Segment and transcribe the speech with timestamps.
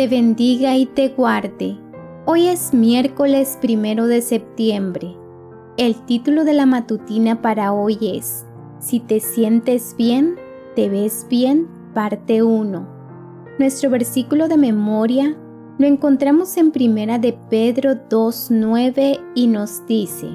[0.00, 1.76] te bendiga y te guarde.
[2.24, 5.14] Hoy es miércoles primero de septiembre.
[5.76, 8.46] El título de la matutina para hoy es
[8.78, 10.36] Si te sientes bien,
[10.74, 12.88] te ves bien, parte 1.
[13.58, 15.36] Nuestro versículo de memoria
[15.76, 20.30] lo encontramos en primera de Pedro 2.9 y nos dice,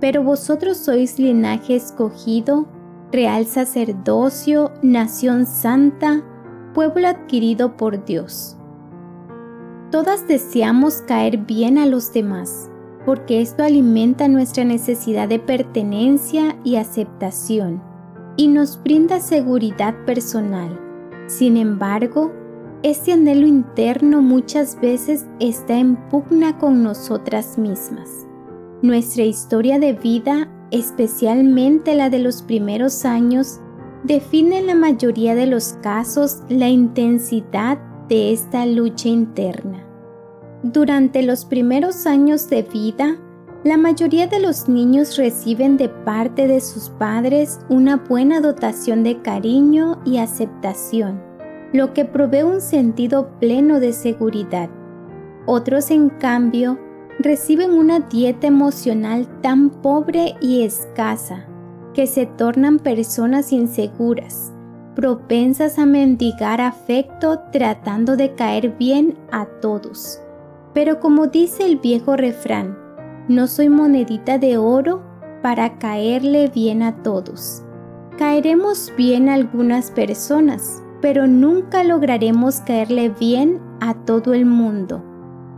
[0.00, 2.66] Pero vosotros sois linaje escogido,
[3.12, 6.24] real sacerdocio, nación santa,
[6.72, 8.56] pueblo adquirido por Dios.
[9.90, 12.68] Todas deseamos caer bien a los demás,
[13.04, 17.80] porque esto alimenta nuestra necesidad de pertenencia y aceptación,
[18.36, 20.80] y nos brinda seguridad personal.
[21.28, 22.32] Sin embargo,
[22.82, 28.26] este anhelo interno muchas veces está en pugna con nosotras mismas.
[28.82, 33.60] Nuestra historia de vida, especialmente la de los primeros años,
[34.02, 39.84] define en la mayoría de los casos la intensidad de esta lucha interna.
[40.62, 43.16] Durante los primeros años de vida,
[43.64, 49.20] la mayoría de los niños reciben de parte de sus padres una buena dotación de
[49.22, 51.26] cariño y aceptación
[51.72, 54.70] lo que provee un sentido pleno de seguridad.
[55.46, 56.78] Otros, en cambio,
[57.18, 61.46] reciben una dieta emocional tan pobre y escasa
[61.94, 64.52] que se tornan personas inseguras,
[64.96, 70.20] propensas a mendigar afecto tratando de caer bien a todos.
[70.74, 72.76] Pero como dice el viejo refrán,
[73.28, 75.02] no soy monedita de oro
[75.42, 77.62] para caerle bien a todos.
[78.18, 85.04] Caeremos bien a algunas personas, pero nunca lograremos caerle bien a todo el mundo.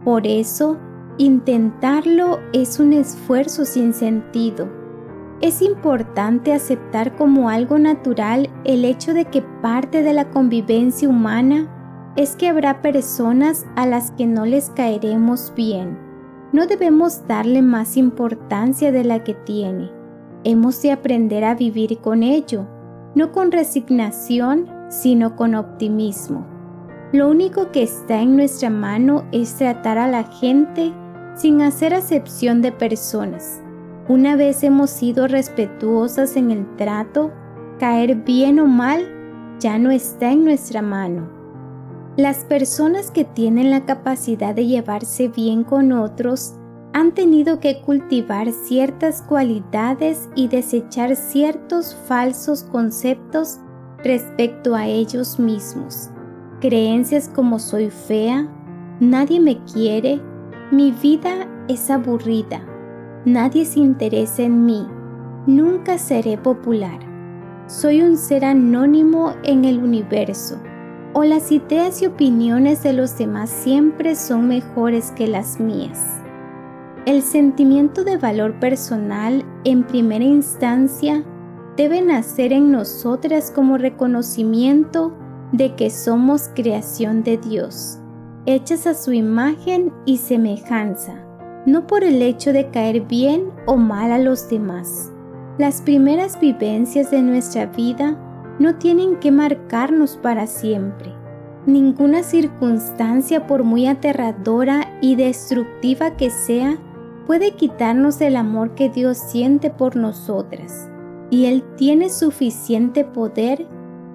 [0.04, 0.76] Por eso,
[1.16, 4.77] intentarlo es un esfuerzo sin sentido.
[5.40, 12.12] Es importante aceptar como algo natural el hecho de que parte de la convivencia humana
[12.16, 15.96] es que habrá personas a las que no les caeremos bien.
[16.52, 19.92] No debemos darle más importancia de la que tiene.
[20.42, 22.66] Hemos de aprender a vivir con ello,
[23.14, 26.44] no con resignación, sino con optimismo.
[27.12, 30.92] Lo único que está en nuestra mano es tratar a la gente
[31.36, 33.62] sin hacer acepción de personas.
[34.08, 37.30] Una vez hemos sido respetuosas en el trato,
[37.78, 39.06] caer bien o mal
[39.60, 41.28] ya no está en nuestra mano.
[42.16, 46.54] Las personas que tienen la capacidad de llevarse bien con otros
[46.94, 53.58] han tenido que cultivar ciertas cualidades y desechar ciertos falsos conceptos
[54.02, 56.08] respecto a ellos mismos.
[56.60, 58.48] Creencias como soy fea,
[59.00, 60.18] nadie me quiere,
[60.72, 62.62] mi vida es aburrida,
[63.24, 64.86] nadie se interesa en mí,
[65.46, 66.98] nunca seré popular,
[67.66, 70.58] soy un ser anónimo en el universo,
[71.12, 76.20] o las ideas y opiniones de los demás siempre son mejores que las mías.
[77.06, 81.24] El sentimiento de valor personal en primera instancia
[81.76, 85.16] debe nacer en nosotras como reconocimiento
[85.52, 87.98] de que somos creación de Dios,
[88.46, 91.24] hechas a su imagen y semejanza,
[91.68, 95.12] no por el hecho de caer bien o mal a los demás.
[95.58, 98.16] Las primeras vivencias de nuestra vida
[98.58, 101.12] no tienen que marcarnos para siempre.
[101.66, 106.78] Ninguna circunstancia, por muy aterradora y destructiva que sea,
[107.26, 110.88] puede quitarnos el amor que Dios siente por nosotras
[111.28, 113.66] y Él tiene suficiente poder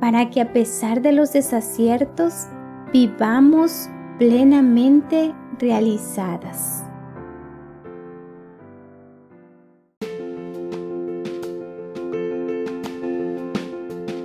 [0.01, 2.47] para que a pesar de los desaciertos
[2.91, 6.83] vivamos plenamente realizadas.